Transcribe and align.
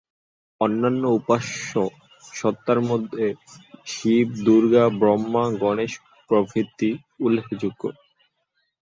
অন্যান্য 0.61 1.03
উপাস্য 1.19 1.71
সত্তার 2.31 2.79
মধ্যে 2.81 3.25
শিব, 3.85 4.27
দুর্গা, 4.45 4.85
ব্রহ্মা, 4.99 5.43
গণেশ 5.61 5.93
প্রভৃতি 6.29 6.89
উল্লেখযোগ্য। 7.19 7.81